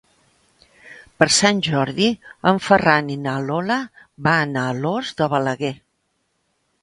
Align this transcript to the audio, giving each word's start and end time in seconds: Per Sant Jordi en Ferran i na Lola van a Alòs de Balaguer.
Per 1.23 1.27
Sant 1.33 1.59
Jordi 1.67 2.07
en 2.53 2.61
Ferran 2.69 3.11
i 3.17 3.17
na 3.27 3.35
Lola 3.49 3.77
van 4.29 4.57
a 4.61 4.63
Alòs 4.73 5.11
de 5.21 5.27
Balaguer. 5.35 5.73